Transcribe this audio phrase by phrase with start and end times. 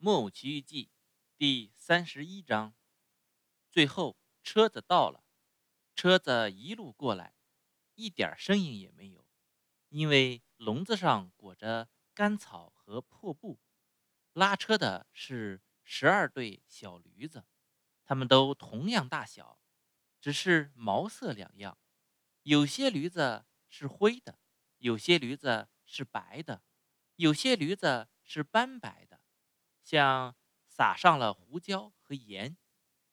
[0.00, 0.92] 木偶奇遇记
[1.36, 2.72] 第三十一章，
[3.68, 5.24] 最后车子到了，
[5.96, 7.34] 车子一路过来，
[7.96, 9.26] 一点声音也没有，
[9.88, 13.58] 因为笼子上裹着干草和破布。
[14.34, 17.44] 拉车的是十二对小驴子，
[18.04, 19.58] 它们都同样大小，
[20.20, 21.76] 只是毛色两样，
[22.44, 24.38] 有些驴子是灰的，
[24.76, 26.62] 有些驴子是白的，
[27.16, 29.07] 有些驴子是斑白的。
[29.88, 30.36] 像
[30.66, 32.58] 撒上了胡椒和盐，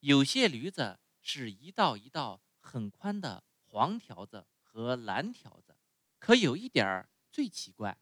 [0.00, 5.76] 有些驴子是一道一道很宽的黄条子和蓝条子。
[6.18, 7.98] 可有一点儿最奇怪，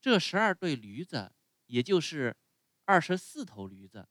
[0.00, 1.32] 这十二对驴子，
[1.66, 2.36] 也就是
[2.84, 4.08] 二十四头驴子，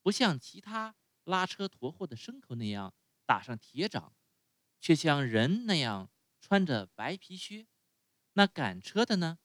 [0.00, 2.94] 不像其他拉车驮货的牲口那样
[3.26, 4.16] 打上铁掌，
[4.80, 7.66] 却像人那样穿着白皮靴。
[8.32, 9.40] 那赶车的呢？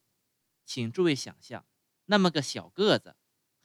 [0.64, 1.66] 请诸位想象，
[2.06, 3.14] 那么个小个子。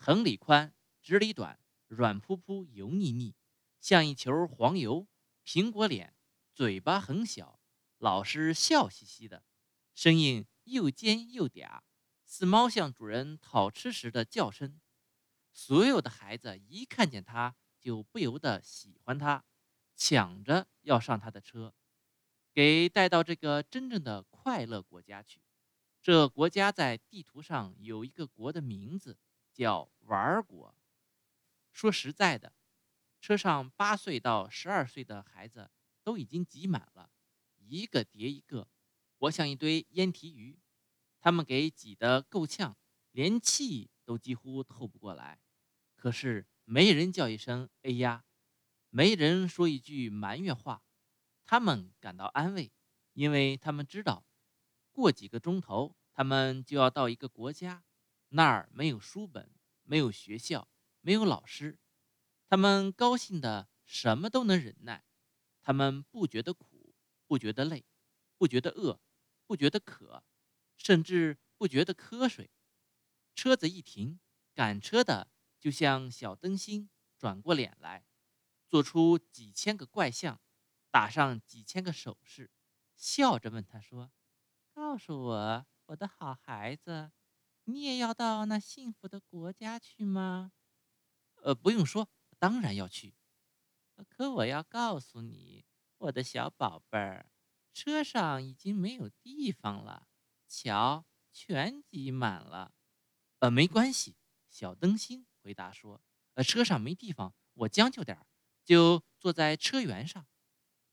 [0.05, 1.57] 横里宽，直里短，
[1.87, 3.35] 软扑扑，油腻腻，
[3.79, 5.07] 像一球黄油。
[5.45, 6.13] 苹果脸，
[6.53, 7.57] 嘴巴很小，
[7.99, 9.45] 老是笑嘻嘻的，
[9.95, 11.79] 声音又尖又嗲，
[12.25, 14.81] 似猫向主人讨吃时的叫声。
[15.53, 19.45] 所有的孩子一看见他，就不由得喜欢他，
[19.95, 21.73] 抢着要上他的车，
[22.53, 25.41] 给带到这个真正的快乐国家去。
[26.01, 29.17] 这国家在地图上有一个国的名字。
[29.53, 30.75] 叫玩国。
[31.71, 32.53] 说实在的，
[33.21, 35.71] 车上八岁到十二岁的孩子
[36.03, 37.11] 都已经挤满了，
[37.57, 38.67] 一个叠一个，
[39.17, 40.59] 活像一堆烟蹄鱼。
[41.21, 42.77] 他们给挤得够呛，
[43.11, 45.39] 连气都几乎透不过来。
[45.95, 48.25] 可是没人叫一声“哎呀”，
[48.91, 50.83] 没人说一句埋怨话。
[51.45, 52.71] 他们感到安慰，
[53.13, 54.25] 因为他们知道，
[54.91, 57.83] 过几个钟头，他们就要到一个国家。
[58.35, 59.51] 那儿没有书本，
[59.83, 60.67] 没有学校，
[61.01, 61.77] 没有老师，
[62.47, 65.05] 他们高兴的什么都能忍耐，
[65.61, 66.95] 他们不觉得苦，
[67.27, 67.85] 不觉得累，
[68.35, 68.99] 不觉得饿，
[69.45, 70.23] 不觉得渴，
[70.75, 72.49] 甚至不觉得瞌睡。
[73.35, 74.19] 车子一停，
[74.55, 78.03] 赶车的就像小灯芯转过脸来，
[78.67, 80.41] 做出几千个怪相，
[80.89, 82.49] 打上几千个手势，
[82.95, 84.11] 笑着问他说
[84.73, 87.11] ：“告诉我，我的好孩子。”
[87.65, 90.51] 你也要到那幸福的国家去吗？
[91.43, 93.15] 呃，不用说，当然要去。
[94.09, 95.65] 可我要告诉你，
[95.97, 97.31] 我的小宝贝儿，
[97.73, 100.07] 车上已经没有地方了，
[100.47, 102.73] 瞧，全挤满了。
[103.39, 104.17] 呃，没关系，
[104.49, 106.01] 小灯芯回答说
[106.35, 108.27] ：“呃，车上没地方，我将就点儿，
[108.65, 110.27] 就坐在车辕上。”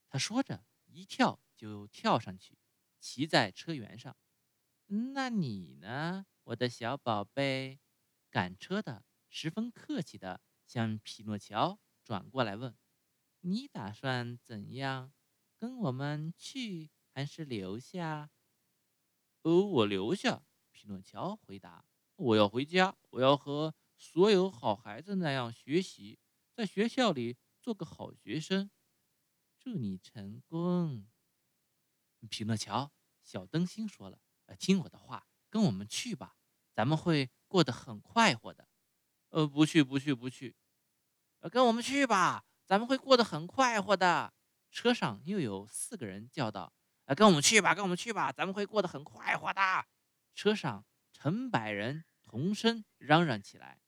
[0.07, 2.57] 他说着，一跳就跳上去，
[2.99, 4.15] 骑在车辕上。
[5.15, 6.25] 那你呢？
[6.43, 7.79] 我的小宝贝，
[8.29, 12.75] 赶车的十分客气的向匹诺乔转过来问
[13.41, 15.13] ：“你打算怎样？
[15.57, 18.31] 跟我们去还是留下
[19.43, 20.43] ？”“哦，我留下。”
[20.73, 21.85] 匹诺乔回答。
[22.17, 26.19] “我要回家，我要和所有好孩子那样学习，
[26.53, 28.71] 在学校里做个好学生。
[29.59, 31.07] ”“祝你成功。”
[32.29, 32.91] 匹诺乔，
[33.21, 34.19] 小灯芯说了
[34.59, 36.37] ：“听我的话。”跟我们去吧，
[36.73, 38.67] 咱们会过得很快活的。
[39.29, 40.55] 呃，不去，不去，不去。
[41.41, 44.33] 呃，跟我们去吧，咱们会过得很快活的。
[44.71, 46.73] 车上又有四个人叫道
[47.03, 49.85] ：“呃，跟我们去吧，跟我们去吧，咱们会过得很快活的。”
[50.33, 53.81] 车上成百人同声嚷嚷起来：“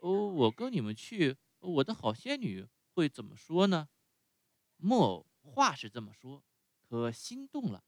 [0.00, 3.90] 哦，我跟你们去，我的好仙女会怎么说呢？”
[4.78, 6.42] 木偶话是这么说，
[6.88, 7.84] 可心动了，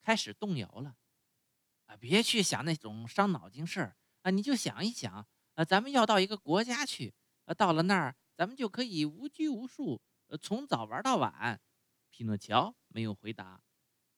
[0.00, 0.96] 开始动摇了。
[1.90, 4.30] 啊，别去想那种伤脑筋事儿啊！
[4.30, 7.12] 你就想一想，呃，咱们要到一个国家去，
[7.46, 11.60] 呃，到了那儿，咱们就可以无拘无束，呃，从早玩到晚。
[12.10, 13.64] 匹诺乔没有回答，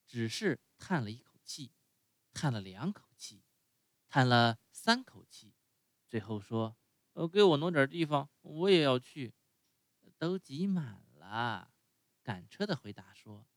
[0.06, 1.72] 只是叹了一口气，
[2.34, 3.42] 叹了两口气，
[4.06, 5.54] 叹了三口气，
[6.06, 6.76] 最后说
[7.14, 9.32] ：“呃，给我弄点地方，我也要去。”
[10.18, 11.72] 都挤满了。
[12.22, 13.48] 赶车的回答说：“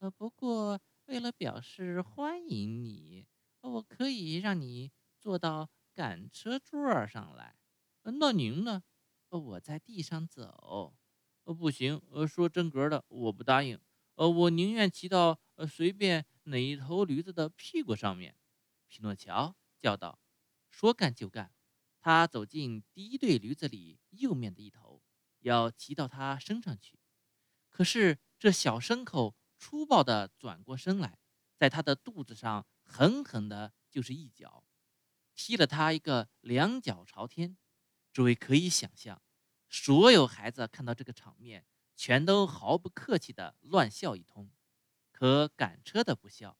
[0.00, 3.28] 呃，不过为了表示欢迎你。”
[3.62, 7.56] 我可以让你坐到赶车座上来，
[8.02, 8.82] 那您呢？
[9.28, 10.96] 我在地上走，
[11.44, 13.78] 呃，不行，呃，说真格的，我不答应，
[14.14, 18.34] 呃，我宁愿骑到呃随便哪一头驴子的屁股上面。
[18.88, 20.18] 匹诺乔叫道
[20.68, 21.52] ：“说干就干。”
[22.00, 25.02] 他走进第一对驴子里右面的一头，
[25.40, 26.98] 要骑到它身上去。
[27.68, 31.18] 可是这小牲口粗暴地转过身来，
[31.56, 32.66] 在他的肚子上。
[32.90, 34.64] 狠狠的就是一脚，
[35.36, 37.56] 踢了他一个两脚朝天，
[38.12, 39.22] 诸位可以想象，
[39.68, 41.64] 所有孩子看到这个场面，
[41.94, 44.50] 全都毫不客气地乱笑一通。
[45.12, 46.58] 可赶车的不笑，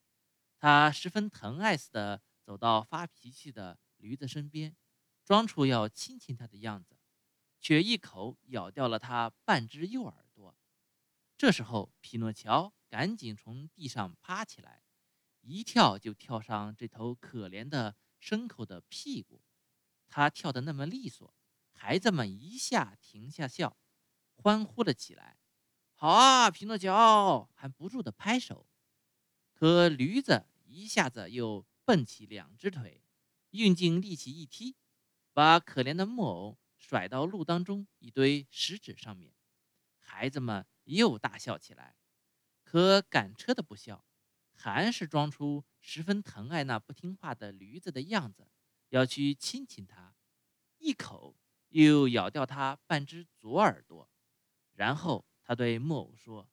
[0.57, 4.77] 他十分疼爱似的走到发脾气的驴子身边，
[5.25, 6.97] 装出要亲亲他的样子，
[7.59, 10.57] 却一口咬掉了他半只右耳朵。
[11.37, 14.83] 这时候，匹诺乔赶紧从地上爬起来，
[15.41, 19.43] 一跳就跳上这头可怜的牲口的屁股。
[20.09, 21.35] 他跳得那么利索，
[21.73, 23.77] 孩子们一下停下笑，
[24.35, 25.39] 欢呼了起来。
[25.95, 28.67] 好啊，匹诺乔还不住地拍手。
[29.53, 33.03] 可驴子一下子又蹦起两只腿，
[33.51, 34.77] 用尽力气一踢，
[35.33, 39.33] 把可怜的木偶甩到路当中一堆石子上面。
[39.99, 40.67] 孩子们。
[40.85, 41.95] 又大笑起来，
[42.65, 44.05] 可赶车的不笑，
[44.63, 48.47] 还是装出十分疼爱那不听话的驴子的样子，
[48.91, 50.15] 要去亲亲它，
[50.77, 51.35] 一口
[51.69, 54.11] 又咬掉它半只左耳朵，
[54.75, 56.51] 然后他对木偶说：“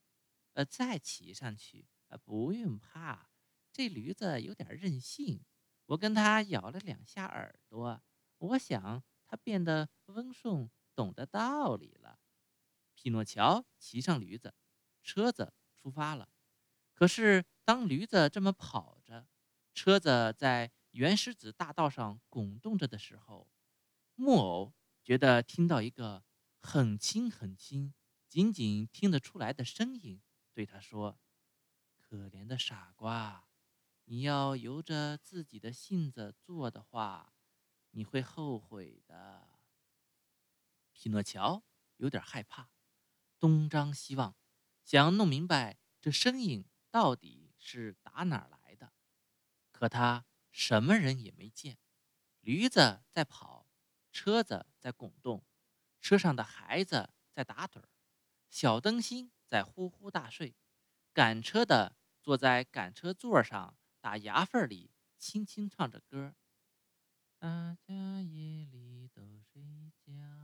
[0.54, 3.30] 呃，再骑上去，呃，不用怕，
[3.74, 5.44] 这驴子有点任性，
[5.88, 8.01] 我跟他咬了两下耳朵，
[8.38, 12.19] 我想他变得温顺，懂得道理了。”
[12.95, 14.56] 匹诺乔骑上驴子，
[15.03, 16.30] 车子出发了。
[16.94, 19.28] 可是，当驴子这么跑着，
[19.74, 23.50] 车子在原石子大道上滚动着的时候，
[24.16, 24.74] 木偶
[25.04, 26.24] 觉得听到一个
[26.62, 27.94] 很轻很轻、
[28.30, 30.22] 仅仅听得出来的声音，
[30.54, 31.19] 对他说
[32.00, 33.50] ：“可怜的傻瓜，
[34.06, 37.34] 你要由着自己的性子做的话，
[37.92, 39.50] 你会后悔的。”
[40.96, 41.62] 匹诺乔
[41.98, 42.70] 有点害怕。
[43.38, 44.38] 东张西望，
[44.86, 48.94] 想弄明白这声音到底是打哪儿来的。
[49.71, 51.77] 可他什么人也没见，
[52.42, 53.68] 驴子在跑，
[54.12, 55.45] 车子在滚动，
[56.01, 57.89] 车上的孩子在打盹儿，
[58.50, 60.56] 小灯芯在呼呼大睡，
[61.13, 66.36] 赶车的坐在赶车座上打牙缝里，轻轻唱着歌。
[67.39, 69.21] 大家夜里都
[69.53, 70.37] 睡觉。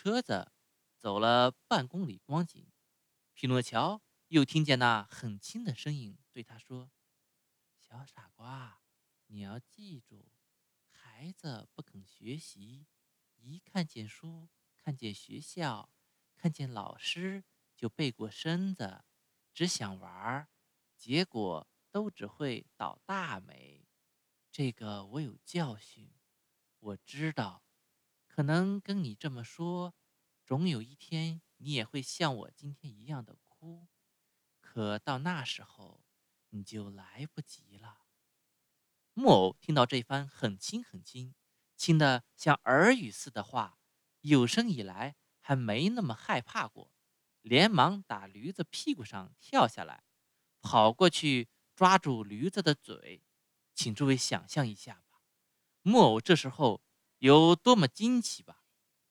[0.00, 0.52] 车子
[0.96, 2.70] 走了半公里光景，
[3.34, 6.92] 匹诺乔又听见那很轻的声音对他说
[7.82, 8.80] ：“小傻瓜，
[9.26, 10.30] 你要记住，
[10.88, 12.86] 孩子不肯学习，
[13.38, 15.90] 一看见书、看见学校、
[16.36, 17.42] 看见老师
[17.74, 19.02] 就背过身子，
[19.52, 20.46] 只想玩，
[20.96, 23.88] 结果都只会倒大霉。
[24.52, 26.12] 这个我有教训，
[26.78, 27.64] 我知道。”
[28.38, 29.96] 可能跟你这么说，
[30.46, 33.88] 总有一天你也会像我今天一样的哭，
[34.60, 36.04] 可到那时候
[36.50, 38.06] 你就来不及了。
[39.12, 41.34] 木偶听到这番很轻很轻、
[41.76, 43.80] 轻的像耳语似的话，
[44.20, 46.92] 有生以来还没那么害怕过，
[47.42, 50.04] 连忙打驴子屁股上跳下来，
[50.60, 53.24] 跑过去抓住驴子的嘴。
[53.74, 55.22] 请诸位想象一下吧，
[55.82, 56.80] 木偶这时候。
[57.18, 58.62] 有多么惊奇吧，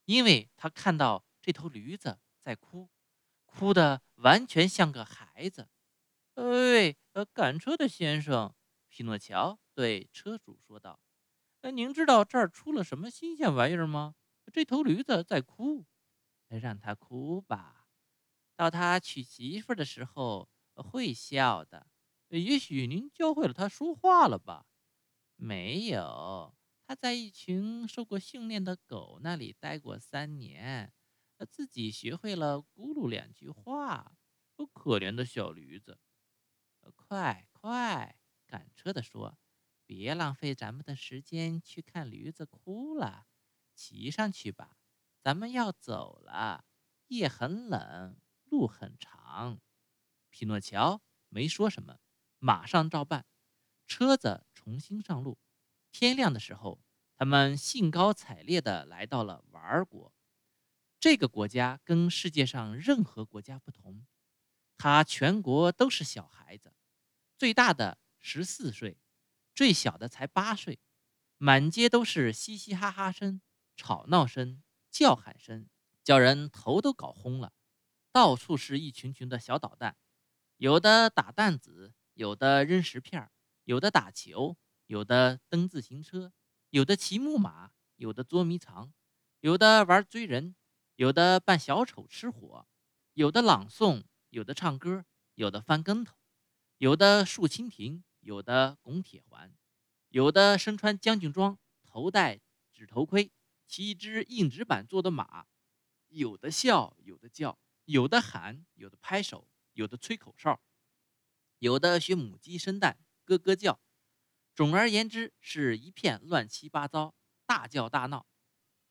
[0.05, 2.89] 因为他看到这头驴子在哭，
[3.45, 5.69] 哭得完全像个孩子。
[6.35, 8.55] 喂，呃，赶车的先生，
[8.87, 10.99] 匹诺乔对车主说道
[11.61, 14.15] ：“呃，您知道这儿出了什么新鲜玩意儿吗？
[14.53, 15.85] 这头驴子在哭，
[16.47, 17.87] 让它哭吧，
[18.55, 21.87] 到他娶媳妇的时候会笑的。
[22.29, 24.65] 也许您教会了他说话了吧？
[25.35, 26.55] 没有。”
[26.87, 30.93] 他在一群受过训练的狗那里待过三年，
[31.37, 34.15] 他自己学会了咕噜两句话。
[34.73, 35.99] 可怜的小驴子！
[36.95, 38.17] 快快，
[38.47, 39.37] 赶车的说
[39.85, 43.27] ：“别浪费咱们的时间去看驴子哭了，
[43.75, 44.77] 骑上去吧，
[45.21, 46.63] 咱们要走了。
[47.07, 49.59] 夜很冷，路很长。”
[50.31, 51.99] 匹诺乔没说什么，
[52.39, 53.25] 马上照办。
[53.85, 55.37] 车子重新上路。
[55.91, 56.79] 天亮的时候，
[57.15, 60.13] 他们兴高采烈地来到了玩儿国。
[60.99, 64.05] 这个国家跟世界上任何国家不同，
[64.77, 66.73] 它全国都是小孩子，
[67.37, 68.97] 最大的十四岁，
[69.53, 70.79] 最小的才八岁，
[71.37, 73.41] 满街都是嘻嘻哈哈声、
[73.75, 75.69] 吵闹声、叫喊声，
[76.03, 77.53] 叫人头都搞昏了。
[78.11, 79.95] 到处是一群群的小捣蛋，
[80.57, 83.29] 有的打弹子，有的扔石片，
[83.65, 84.57] 有的打球。
[84.87, 86.31] 有的蹬自行车，
[86.69, 88.93] 有的骑木马，有的捉迷藏，
[89.41, 90.55] 有的玩追人，
[90.95, 92.65] 有的扮小丑吃火，
[93.13, 95.03] 有的朗诵，有的唱歌，
[95.35, 96.15] 有的翻跟头，
[96.77, 99.53] 有的竖蜻蜓，有的拱铁环，
[100.07, 102.39] 有的身穿将军装，头戴
[102.71, 103.31] 纸头盔，
[103.67, 105.47] 骑一只硬纸板做的马，
[106.07, 110.61] 有的笑，有的叫，有的喊，有的拍手，有的吹口哨，
[111.59, 113.81] 有的学母鸡生蛋，咯咯叫。
[114.57, 117.13] 总而言之，是一片乱七八糟，
[117.45, 118.25] 大叫大闹，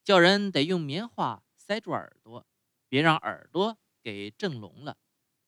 [0.05, 2.47] 叫人得用棉花塞住耳朵，
[2.89, 4.97] 别让耳朵给震聋了。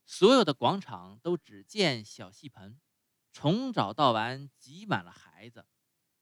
[0.04, 2.80] 所有的广场都只见小戏棚，
[3.32, 5.68] 从早到晚挤满了孩子。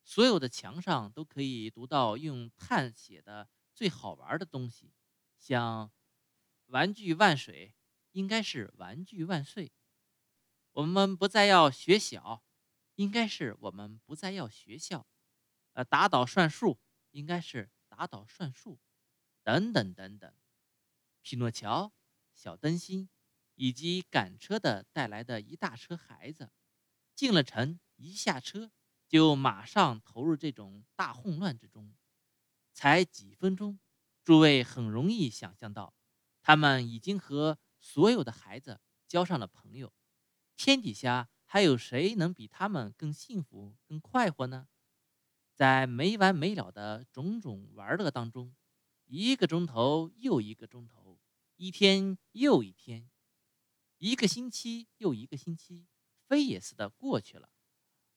[0.04, 4.92] 所有的墙上都可以读到用碳写的最好玩的东西，
[5.38, 5.90] 像
[6.68, 7.74] “玩具万水”，
[8.12, 9.72] 应该是“玩具万岁”。
[10.72, 12.42] 我们不再要学小。
[12.96, 15.06] 应该是我们不再要学校，
[15.74, 16.78] 呃，打倒算术
[17.10, 18.78] 应该是打倒算术，
[19.42, 20.34] 等等等等。
[21.20, 21.92] 匹诺乔、
[22.34, 23.10] 小灯芯
[23.54, 26.50] 以及赶车的带来的一大车孩子，
[27.14, 28.72] 进了城，一下车
[29.06, 31.94] 就马上投入这种大混乱之中。
[32.72, 33.78] 才几分钟，
[34.24, 35.94] 诸位很容易想象到，
[36.40, 39.92] 他们已经和所有的孩子交上了朋友。
[40.56, 41.28] 天底下。
[41.48, 44.68] 还有谁能比他们更幸福、更快活呢？
[45.54, 48.54] 在没完没了的种种玩乐当中，
[49.06, 51.18] 一个钟头又一个钟头，
[51.56, 53.08] 一天又一天，
[53.96, 55.86] 一个星期又一个星期，
[56.26, 57.48] 飞也似的过去了。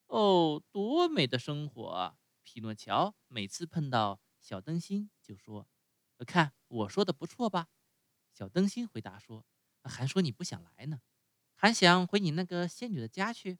[0.07, 2.17] 哦，多美的生活啊！
[2.41, 5.67] 匹诺乔每次碰到小灯芯就说
[6.25, 7.69] ：“看，我说的不错吧？”
[8.33, 9.45] 小灯芯回答说
[9.83, 11.01] ：“还说你不想来呢。”
[11.61, 13.59] 还想回你那个仙女的家去，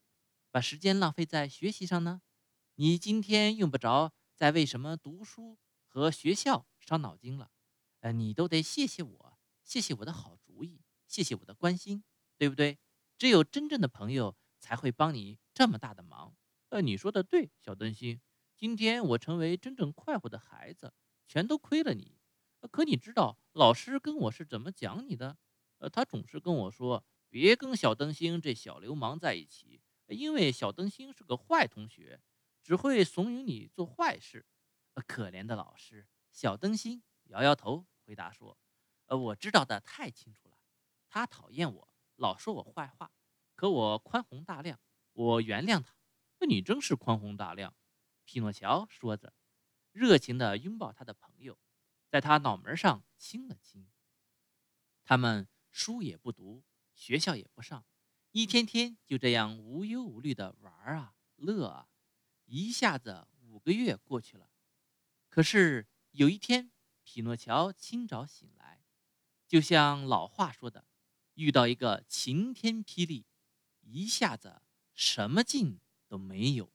[0.51, 2.22] 把时间浪费在学习上呢？
[2.75, 7.51] 你今天用不着再为什么读书和学校伤脑筋了。
[8.00, 12.06] 呃，你都得谢谢我，谢谢我的好主意，谢谢我的关心，
[12.38, 12.79] 对不对？
[13.18, 16.38] 只有真正的朋友才会帮你这么大的忙。
[16.70, 18.22] 呃，你说的对，小灯芯。
[18.56, 20.94] 今天我成为真正快活的孩子，
[21.27, 22.18] 全都亏了你。
[22.72, 25.38] 可你知道老师跟我是怎么讲你的？
[25.79, 27.03] 呃，他总是跟我说。
[27.29, 32.19] 别跟小灯芯这小流氓在一起，因为小灯芯是个坏同学，
[32.63, 34.45] 只会怂恿你做坏事。
[35.07, 38.57] 可怜的老师，小灯芯摇摇头，回答说
[39.05, 40.57] ：“呃，我知道的太清楚了。
[41.07, 43.12] 他讨厌我，老说我坏话，
[43.55, 44.79] 可我宽宏大量，
[45.13, 45.95] 我原谅他。
[46.48, 47.75] 你真是宽宏大量。”
[48.25, 49.33] 匹诺乔说着，
[49.91, 51.57] 热情地拥抱他的朋友，
[52.09, 53.89] 在他脑门上亲了亲。
[55.03, 56.63] 他们书也不读。
[57.00, 57.86] 学校也不上，
[58.32, 61.88] 一天天就这样无忧无虑的玩啊乐啊，
[62.44, 64.50] 一下子五个月过去了。
[65.29, 66.74] 可是有一天，
[67.06, 68.84] 匹诺乔清早醒来，
[69.48, 70.86] 就像老话说的，
[71.36, 73.25] 遇到一个晴天霹雳，
[73.79, 74.62] 一下子
[74.94, 75.79] 什么劲
[76.10, 76.70] 都没有。